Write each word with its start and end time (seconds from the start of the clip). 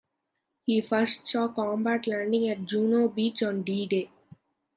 He 0.65 0.81
first 0.81 1.27
saw 1.27 1.47
combat 1.49 2.07
landing 2.07 2.49
at 2.49 2.65
Juno 2.65 3.07
Beach 3.07 3.43
on 3.43 3.61
D-Day. 3.61 4.09